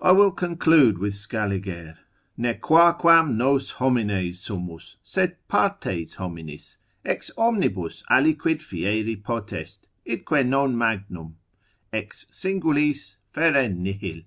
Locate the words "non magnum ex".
10.46-12.24